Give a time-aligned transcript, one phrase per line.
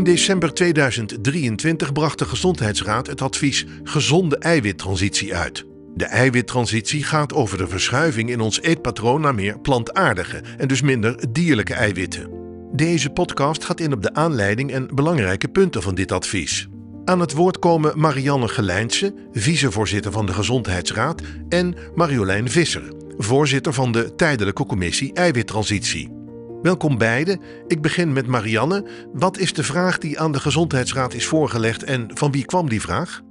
[0.00, 5.64] In december 2023 bracht de Gezondheidsraad het advies Gezonde eiwittransitie uit.
[5.94, 11.32] De eiwittransitie gaat over de verschuiving in ons eetpatroon naar meer plantaardige en dus minder
[11.32, 12.30] dierlijke eiwitten.
[12.72, 16.68] Deze podcast gaat in op de aanleiding en belangrijke punten van dit advies.
[17.04, 23.92] Aan het woord komen Marianne Gelijnse, vicevoorzitter van de Gezondheidsraad, en Marjolein Visser, voorzitter van
[23.92, 26.19] de tijdelijke commissie Eiwittransitie.
[26.62, 27.40] Welkom beiden.
[27.66, 28.86] Ik begin met Marianne.
[29.12, 32.80] Wat is de vraag die aan de Gezondheidsraad is voorgelegd en van wie kwam die
[32.80, 33.22] vraag?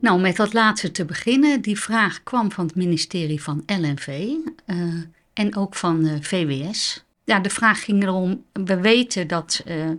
[0.00, 1.60] Nou, met dat laatste te beginnen.
[1.60, 7.04] Die vraag kwam van het ministerie van LNV uh, en ook van uh, VWS.
[7.24, 9.90] Ja, de vraag ging erom, we weten dat uh,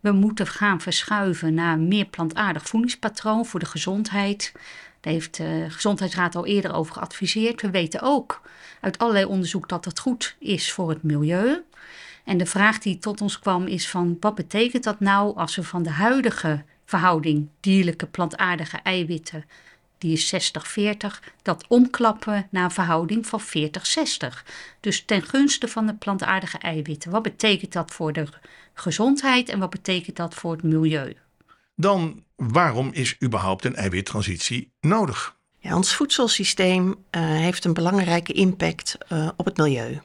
[0.00, 4.52] we moeten gaan verschuiven naar een meer plantaardig voedingspatroon voor de gezondheid.
[5.00, 7.62] Daar heeft de Gezondheidsraad al eerder over geadviseerd.
[7.62, 8.40] We weten ook
[8.80, 11.62] uit allerlei onderzoek dat het goed is voor het milieu.
[12.24, 15.62] En de vraag die tot ons kwam is van wat betekent dat nou als we
[15.62, 19.44] van de huidige verhouding dierlijke plantaardige eiwitten,
[20.00, 23.44] die is 60-40, dat omklappen naar een verhouding van 40-60.
[24.80, 27.10] Dus ten gunste van de plantaardige eiwitten.
[27.10, 28.26] Wat betekent dat voor de
[28.74, 31.16] gezondheid en wat betekent dat voor het milieu?
[31.74, 35.36] Dan waarom is überhaupt een eiwittransitie nodig?
[35.58, 40.00] Ja, ons voedselsysteem uh, heeft een belangrijke impact uh, op het milieu.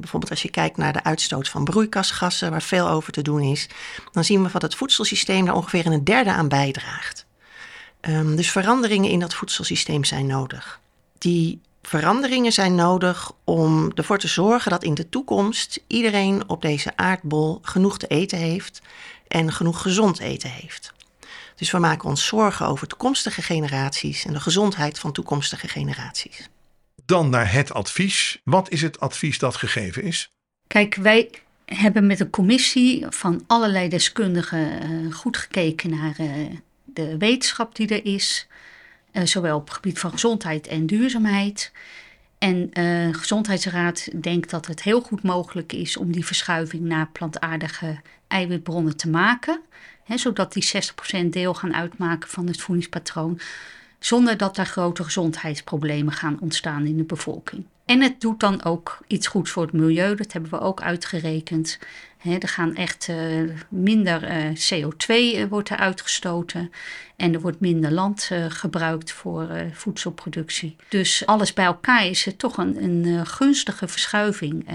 [0.00, 3.68] Bijvoorbeeld als je kijkt naar de uitstoot van broeikasgassen, waar veel over te doen is,
[4.12, 7.23] dan zien we dat het voedselsysteem daar ongeveer een derde aan bijdraagt.
[8.08, 10.80] Um, dus veranderingen in dat voedselsysteem zijn nodig.
[11.18, 16.96] Die veranderingen zijn nodig om ervoor te zorgen dat in de toekomst iedereen op deze
[16.96, 18.82] aardbol genoeg te eten heeft
[19.28, 20.92] en genoeg gezond eten heeft.
[21.56, 26.48] Dus we maken ons zorgen over toekomstige generaties en de gezondheid van toekomstige generaties.
[27.06, 28.40] Dan naar het advies.
[28.44, 30.28] Wat is het advies dat gegeven is?
[30.66, 31.30] Kijk, wij
[31.64, 36.28] hebben met een commissie van allerlei deskundigen uh, goed gekeken naar uh,
[36.94, 38.46] de wetenschap die er is.
[39.12, 41.72] Uh, zowel op het gebied van gezondheid en duurzaamheid.
[42.38, 48.00] En de Gezondheidsraad denkt dat het heel goed mogelijk is om die verschuiving naar plantaardige
[48.28, 49.60] eiwitbronnen te maken.
[50.04, 50.64] Hè, zodat die
[51.24, 53.40] 60% deel gaan uitmaken van het voedingspatroon
[54.04, 57.64] zonder dat er grote gezondheidsproblemen gaan ontstaan in de bevolking.
[57.84, 61.78] En het doet dan ook iets goeds voor het milieu, dat hebben we ook uitgerekend.
[62.22, 66.70] er gaan echt uh, minder uh, CO2 uh, wordt er uitgestoten
[67.16, 70.76] en er wordt minder land eh, gebruikt voor voedselproductie.
[70.88, 74.68] Dus alles bij elkaar is het toch een, een gunstige verschuiving.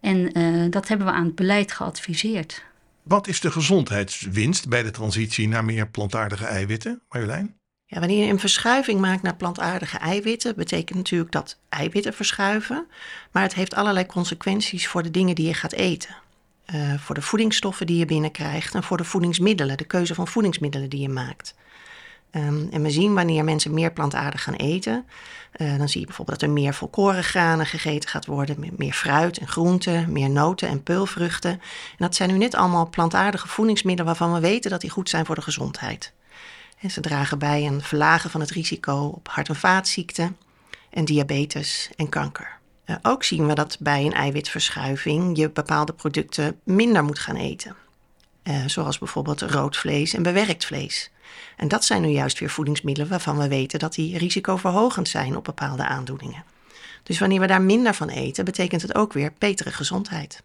[0.00, 0.32] en
[0.70, 2.64] dat hebben we aan het beleid geadviseerd.
[3.02, 7.60] Wat is de gezondheidswinst bij de transitie naar meer plantaardige eiwitten, Marjolein?
[8.00, 12.86] Wanneer je een verschuiving maakt naar plantaardige eiwitten, betekent natuurlijk dat eiwitten verschuiven.
[13.30, 16.16] Maar het heeft allerlei consequenties voor de dingen die je gaat eten.
[16.74, 20.88] Uh, voor de voedingsstoffen die je binnenkrijgt en voor de voedingsmiddelen, de keuze van voedingsmiddelen
[20.88, 21.54] die je maakt.
[22.30, 25.04] Um, en we zien wanneer mensen meer plantaardig gaan eten,
[25.56, 29.38] uh, dan zie je bijvoorbeeld dat er meer volkoren granen gegeten gaat worden, meer fruit
[29.38, 31.50] en groenten, meer noten en peulvruchten.
[31.50, 31.60] En
[31.98, 35.34] dat zijn nu net allemaal plantaardige voedingsmiddelen waarvan we weten dat die goed zijn voor
[35.34, 36.12] de gezondheid.
[36.82, 40.36] En ze dragen bij aan verlagen van het risico op hart- en vaatziekten
[40.90, 42.58] en diabetes en kanker.
[42.86, 47.76] Uh, ook zien we dat bij een eiwitverschuiving je bepaalde producten minder moet gaan eten.
[48.44, 51.10] Uh, zoals bijvoorbeeld rood vlees en bewerkt vlees.
[51.56, 55.44] En dat zijn nu juist weer voedingsmiddelen waarvan we weten dat die risicoverhogend zijn op
[55.44, 56.44] bepaalde aandoeningen.
[57.02, 60.42] Dus wanneer we daar minder van eten, betekent het ook weer betere gezondheid.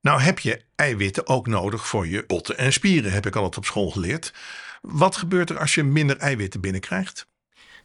[0.00, 3.64] Nou heb je eiwitten ook nodig voor je botten en spieren, heb ik altijd op
[3.64, 4.32] school geleerd.
[4.80, 7.28] Wat gebeurt er als je minder eiwitten binnenkrijgt?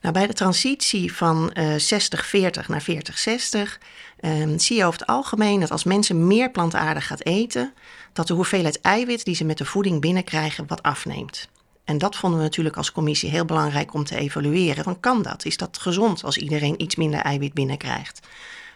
[0.01, 1.77] Nou, bij de transitie van uh, 60-40
[2.67, 3.81] naar 40-60
[4.19, 7.73] um, zie je over het algemeen dat als mensen meer plantaardig gaat eten,
[8.13, 11.49] dat de hoeveelheid eiwit die ze met de voeding binnenkrijgen wat afneemt.
[11.83, 14.83] En dat vonden we natuurlijk als commissie heel belangrijk om te evalueren.
[14.83, 15.45] Van kan dat?
[15.45, 18.27] Is dat gezond als iedereen iets minder eiwit binnenkrijgt?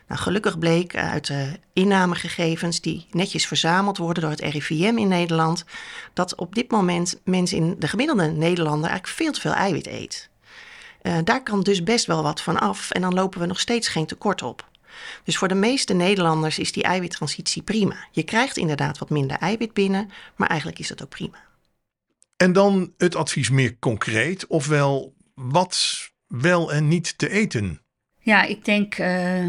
[0.09, 5.65] Nou, gelukkig bleek uit de innamegegevens die netjes verzameld worden door het RIVM in Nederland,
[6.13, 10.29] dat op dit moment mensen in de gemiddelde Nederlander eigenlijk veel te veel eiwit eet.
[11.01, 13.87] Uh, daar kan dus best wel wat van af en dan lopen we nog steeds
[13.87, 14.69] geen tekort op.
[15.23, 17.95] Dus voor de meeste Nederlanders is die eiwittransitie prima.
[18.11, 21.37] Je krijgt inderdaad wat minder eiwit binnen, maar eigenlijk is dat ook prima.
[22.37, 27.81] En dan het advies meer concreet, ofwel wat wel en niet te eten.
[28.19, 29.45] Ja, ik denk uh,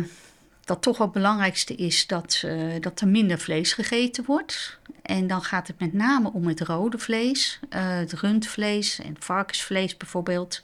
[0.70, 4.78] dat toch het belangrijkste is dat, uh, dat er minder vlees gegeten wordt.
[5.02, 9.96] En dan gaat het met name om het rode vlees, uh, het rundvlees en varkensvlees
[9.96, 10.60] bijvoorbeeld.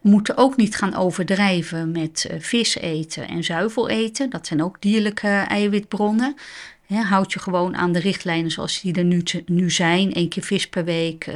[0.00, 4.30] We moeten ook niet gaan overdrijven met uh, vis eten en zuivel eten.
[4.30, 6.34] Dat zijn ook dierlijke eiwitbronnen.
[6.88, 10.16] houd je gewoon aan de richtlijnen zoals die er nu, nu zijn.
[10.16, 11.30] Eén keer vis per week,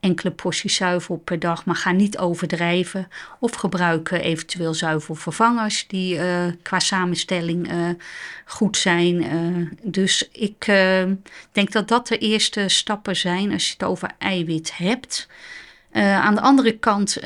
[0.00, 3.08] enkele porties zuivel per dag, maar ga niet overdrijven.
[3.40, 7.88] Of gebruik eventueel zuivelvervangers die uh, qua samenstelling uh,
[8.44, 9.22] goed zijn.
[9.22, 10.64] Uh, dus ik
[11.52, 15.28] denk dat dat de eerste stappen zijn als je het over eiwit hebt.
[15.92, 17.20] aan de andere kant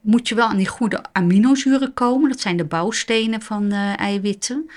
[0.00, 2.30] moet je wel aan die goede aminozuren komen.
[2.30, 4.70] Dat zijn de bouwstenen van eiwitten.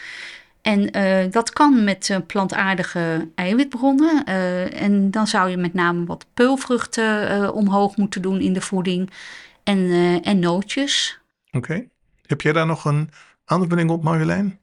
[0.64, 4.24] En uh, dat kan met uh, plantaardige eiwitbronnen.
[4.30, 9.10] Uh, en dan zou je met name wat peulvruchten omhoog moeten doen in de voeding.
[9.64, 9.92] En,
[10.24, 11.20] en nootjes.
[11.52, 11.86] Oké.
[12.26, 13.10] Heb jij daar nog een
[13.46, 14.60] aanvulling op, Marjolein?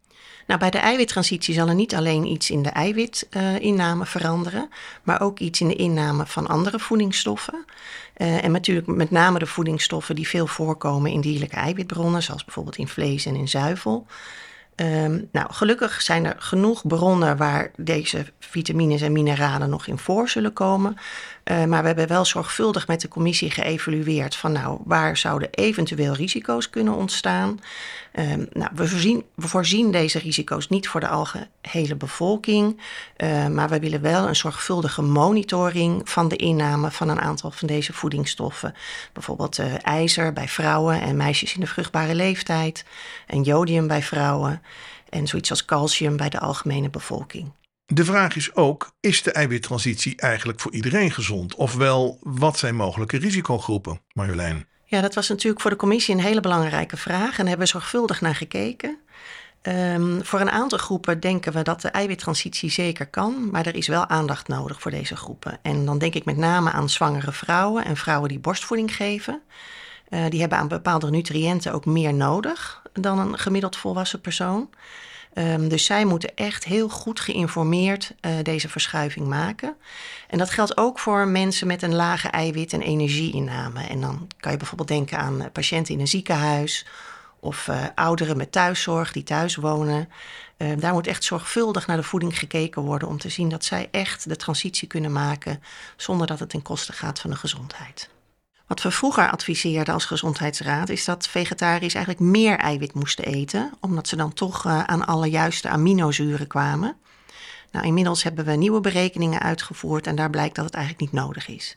[0.47, 4.69] Nou, bij de eiwittransitie zal er niet alleen iets in de eiwitinname veranderen,
[5.03, 7.65] maar ook iets in de inname van andere voedingsstoffen.
[8.15, 12.89] en natuurlijk met name de voedingsstoffen die veel voorkomen in dierlijke eiwitbronnen, zoals bijvoorbeeld in
[12.89, 14.07] vlees en in zuivel.
[14.81, 20.29] Um, nou, gelukkig zijn er genoeg bronnen waar deze vitamines en mineralen nog in voor
[20.29, 20.97] zullen komen.
[21.51, 26.15] Uh, maar we hebben wel zorgvuldig met de commissie geëvalueerd van nou, waar zouden eventueel
[26.15, 27.61] risico's kunnen ontstaan.
[28.19, 32.81] Um, nou, we, voorzien, voorzien deze risico's niet voor de algehele bevolking,
[33.17, 37.69] uh, maar we willen wel een zorgvuldige monitoring van de inname van een aantal van
[37.69, 38.75] deze voedingsstoffen.
[39.13, 42.85] Bijvoorbeeld uh, ijzer bij vrouwen en meisjes in de vruchtbare leeftijd,
[43.27, 44.63] en jodium bij vrouwen
[45.09, 47.53] en zoiets als calcium bij de algemene bevolking.
[47.93, 51.55] De vraag is ook: is de eiwittransitie eigenlijk voor iedereen gezond?
[51.55, 54.67] Ofwel, wat zijn mogelijke risicogroepen, Marjolein?
[54.85, 57.73] Ja, dat was natuurlijk voor de commissie een hele belangrijke vraag en daar hebben we
[57.73, 58.99] zorgvuldig naar gekeken.
[59.63, 63.87] Um, voor een aantal groepen denken we dat de eiwittransitie zeker kan, maar er is
[63.87, 65.59] wel aandacht nodig voor deze groepen.
[65.63, 69.43] En dan denk ik met name aan zwangere vrouwen en vrouwen die borstvoeding geven.
[70.09, 74.71] Uh, die hebben aan bepaalde nutriënten ook meer nodig dan een gemiddeld volwassen persoon.
[75.35, 79.77] Um, dus zij moeten echt heel goed geïnformeerd uh, deze verschuiving maken.
[80.29, 83.87] En dat geldt ook voor mensen met een lage eiwit- en energieinname.
[83.87, 86.87] En dan kan je bijvoorbeeld denken aan patiënten in een ziekenhuis
[87.41, 90.09] of uh, ouderen met thuiszorg die thuis wonen.
[90.59, 93.89] Uh, daar moet echt zorgvuldig naar de voeding gekeken worden om te zien dat zij
[93.91, 95.63] echt de transitie kunnen maken
[95.97, 98.09] zonder dat het ten koste gaat van de gezondheid.
[98.71, 104.09] Wat we vroeger adviseerden als gezondheidsraad is dat vegetariërs eigenlijk meer eiwit moesten eten, omdat
[104.09, 106.97] ze dan toch uh, aan alle juiste aminozuren kwamen.
[107.73, 111.49] Nou, inmiddels hebben we nieuwe berekeningen uitgevoerd en daar blijkt dat het eigenlijk niet nodig
[111.49, 111.77] is.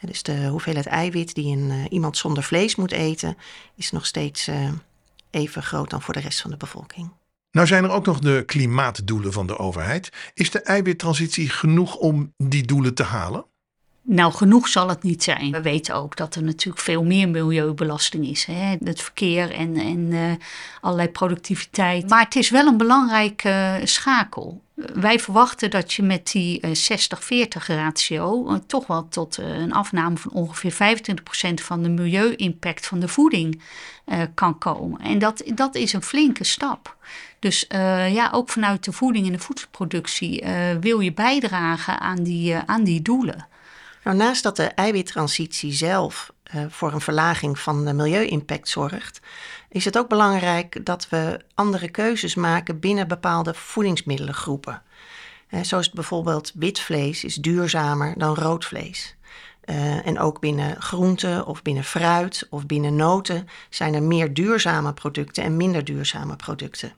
[0.00, 3.36] Dus de hoeveelheid eiwit die een, uh, iemand zonder vlees moet eten,
[3.74, 4.72] is nog steeds uh,
[5.30, 7.12] even groot dan voor de rest van de bevolking.
[7.50, 10.10] Nou zijn er ook nog de klimaatdoelen van de overheid.
[10.34, 13.44] Is de eiwittransitie genoeg om die doelen te halen?
[14.12, 15.50] Nou, genoeg zal het niet zijn.
[15.50, 18.44] We weten ook dat er natuurlijk veel meer milieubelasting is.
[18.44, 18.76] Hè?
[18.84, 20.32] Het verkeer en, en uh,
[20.80, 22.08] allerlei productiviteit.
[22.08, 24.60] Maar het is wel een belangrijke uh, schakel.
[24.74, 30.16] Wij verwachten dat je met die uh, 60-40 ratio uh, toch wel tot een afname
[30.16, 30.96] van ongeveer
[31.52, 33.62] 25% van de milieu-impact van de voeding
[34.34, 35.00] kan komen.
[35.00, 36.96] En dat, dat is een flinke stap.
[37.38, 37.64] Dus
[38.12, 40.44] ja, ook vanuit de voeding en de voedselproductie
[40.80, 43.48] wil je bijdragen aan die, aan die doelen.
[44.04, 49.20] Nou, naast dat de eiwittransitie zelf uh, voor een verlaging van de milieu-impact zorgt,
[49.68, 54.82] is het ook belangrijk dat we andere keuzes maken binnen bepaalde voedingsmiddelengroepen.
[55.50, 59.16] Uh, zoals bijvoorbeeld wit vlees is duurzamer dan rood vlees.
[59.64, 64.92] Uh, en ook binnen groenten of binnen fruit of binnen noten zijn er meer duurzame
[64.92, 66.92] producten en minder duurzame producten.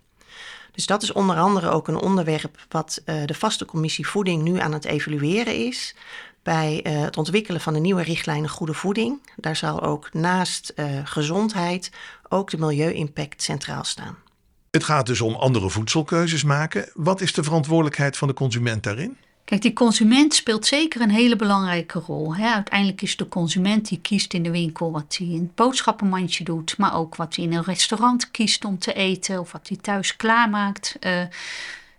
[0.73, 4.73] Dus dat is onder andere ook een onderwerp wat de vaste commissie voeding nu aan
[4.73, 5.95] het evalueren is
[6.43, 9.31] bij uh, het ontwikkelen van de nieuwe richtlijnen goede voeding.
[9.37, 11.91] Daar zal ook naast uh, gezondheid
[12.29, 14.17] ook de milieu-impact centraal staan.
[14.71, 16.91] Het gaat dus om andere voedselkeuzes maken.
[16.95, 19.17] Wat is de verantwoordelijkheid van de consument daarin?
[19.45, 22.37] Kijk, die consument speelt zeker een hele belangrijke rol.
[22.37, 22.53] Hè.
[22.53, 26.79] Uiteindelijk is de consument die kiest in de winkel wat hij in het boodschappenmandje doet,
[26.79, 30.17] maar ook wat hij in een restaurant kiest om te eten of wat hij thuis
[30.17, 30.97] klaarmaakt.
[31.01, 31.23] Uh,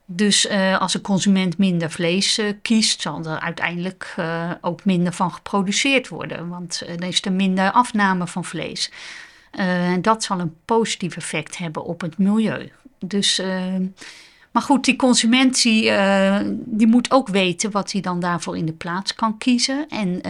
[0.05, 5.13] dus uh, als een consument minder vlees uh, kiest, zal er uiteindelijk uh, ook minder
[5.13, 6.49] van geproduceerd worden.
[6.49, 8.91] Want dan is er minder afname van vlees.
[9.51, 12.71] En dat zal een positief effect hebben op het milieu.
[12.99, 13.41] Dus,
[14.53, 15.91] maar goed, die consument die,
[16.65, 19.87] die, moet ook weten wat hij dan daarvoor in de plaats kan kiezen.
[19.89, 20.21] En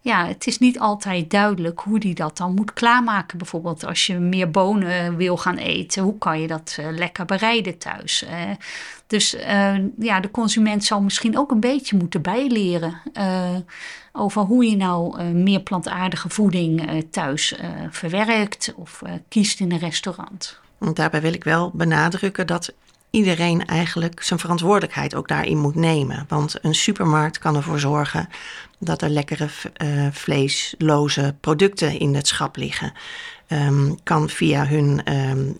[0.00, 3.38] ja, het is niet altijd duidelijk hoe die dat dan moet klaarmaken.
[3.38, 8.24] Bijvoorbeeld als je meer bonen wil gaan eten, hoe kan je dat lekker bereiden thuis?
[9.06, 9.36] Dus
[9.98, 13.02] ja, de consument zal misschien ook een beetje moeten bijleren
[14.12, 17.54] over hoe je nou meer plantaardige voeding thuis
[17.90, 20.60] verwerkt of kiest in een restaurant.
[20.78, 22.72] Want daarbij wil ik wel benadrukken dat
[23.10, 26.24] iedereen eigenlijk zijn verantwoordelijkheid ook daarin moet nemen.
[26.28, 28.28] Want een supermarkt kan ervoor zorgen
[28.78, 29.48] dat er lekkere
[29.82, 32.92] uh, vleesloze producten in het schap liggen.
[33.52, 35.00] Um, kan via hun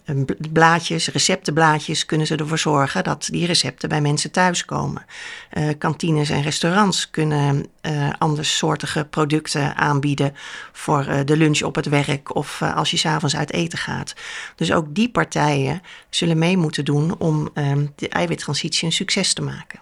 [0.07, 5.05] um, blaadjes, receptenblaadjes, kunnen ze ervoor zorgen dat die recepten bij mensen thuiskomen.
[5.53, 10.35] Uh, kantines en restaurants kunnen uh, andersoortige producten aanbieden
[10.73, 14.15] voor uh, de lunch op het werk of als je s'avonds uit eten gaat.
[14.57, 19.43] Dus ook die partijen zullen mee moeten doen om um, de eiwittransitie een succes te
[19.43, 19.81] maken.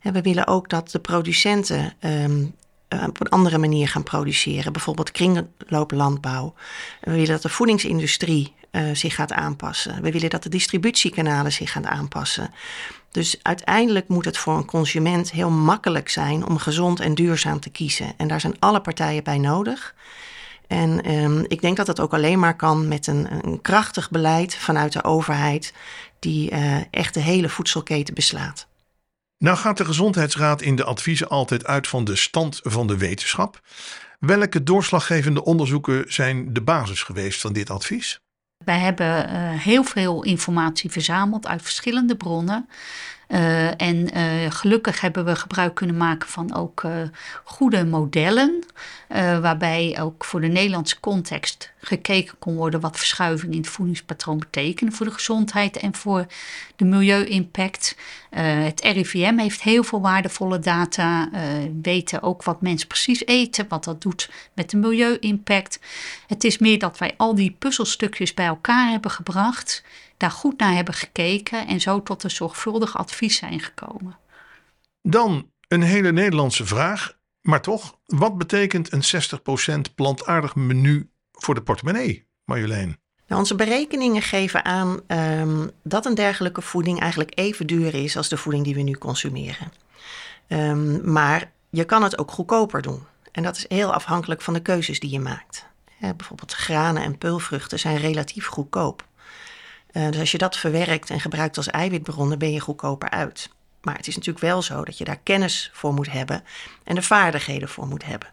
[0.00, 1.92] En we willen ook dat de producenten
[2.94, 4.72] uh, op een andere manier gaan produceren.
[4.72, 6.54] Bijvoorbeeld kringlooplandbouw.
[7.00, 10.02] We willen dat de voedingsindustrie uh, zich gaat aanpassen.
[10.02, 12.50] We willen dat de distributiekanalen zich gaan aanpassen.
[13.10, 17.70] Dus uiteindelijk moet het voor een consument heel makkelijk zijn om gezond en duurzaam te
[17.70, 18.12] kiezen.
[18.16, 19.94] En daar zijn alle partijen bij nodig.
[20.66, 24.54] En um, ik denk dat dat ook alleen maar kan met een, een krachtig beleid
[24.54, 25.72] vanuit de overheid,
[26.18, 28.66] die uh, echt de hele voedselketen beslaat.
[29.40, 33.60] Nou gaat de Gezondheidsraad in de adviezen altijd uit van de stand van de wetenschap.
[34.18, 38.20] Welke doorslaggevende onderzoeken zijn de basis geweest van dit advies?
[38.64, 42.68] Wij hebben uh, heel veel informatie verzameld uit verschillende bronnen.
[43.30, 46.92] Uh, en uh, gelukkig hebben we gebruik kunnen maken van ook uh,
[47.44, 48.64] goede modellen,
[49.40, 54.92] waarbij ook voor de Nederlandse context gekeken kon worden wat verschuiving in het voedingspatroon betekenen
[54.92, 56.26] voor de gezondheid en voor
[56.76, 57.96] de milieu-impact.
[58.30, 61.30] het RIVM heeft heel veel waardevolle data,
[61.82, 65.80] weten ook wat mensen precies eten, wat dat doet met de milieu-impact.
[66.26, 69.82] Het is meer dat wij al die puzzelstukjes bij elkaar hebben gebracht
[70.20, 74.18] daar goed naar hebben gekeken en zo tot een zorgvuldig advies zijn gekomen.
[75.02, 81.62] Dan een hele Nederlandse vraag, maar toch, wat betekent een 60% plantaardig menu voor de
[81.62, 82.98] portemonnee, Marjolein?
[83.26, 88.28] Nou, onze berekeningen geven aan um, dat een dergelijke voeding eigenlijk even duur is als
[88.28, 89.72] de voeding die we nu consumeren.
[90.48, 93.02] Um, maar je kan het ook goedkoper doen.
[93.32, 95.66] En dat is heel afhankelijk van de keuzes die je maakt.
[96.00, 99.08] bijvoorbeeld granen en peulvruchten zijn relatief goedkoop.
[99.92, 103.50] Uh, dus als je dat verwerkt en gebruikt als eiwitbron, dan ben je goedkoper uit.
[103.82, 106.42] Maar het is natuurlijk wel zo dat je daar kennis voor moet hebben
[106.84, 108.28] en de vaardigheden voor moet hebben.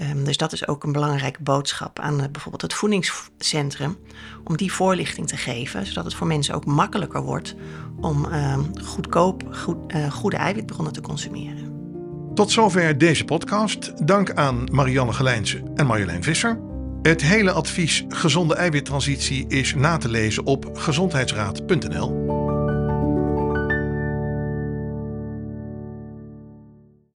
[0.00, 3.98] Um, dus dat is ook een belangrijke boodschap aan uh, bijvoorbeeld het voedingscentrum,
[4.44, 7.54] om die voorlichting te geven, zodat het voor mensen ook makkelijker wordt
[8.00, 11.68] om uh, goedkoop goed, uh, goede eiwitbronnen te consumeren.
[12.34, 14.06] Tot zover deze podcast.
[14.06, 16.69] Dank aan Marianne Gelijnse en Marjolein Visser.
[17.02, 22.29] Het hele advies gezonde eiwittransitie is na te lezen op gezondheidsraad.nl.